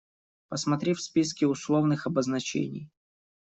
[0.49, 2.89] Посмотри в списке условных обозначений.